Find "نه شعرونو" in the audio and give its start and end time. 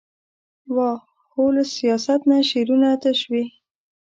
2.29-2.91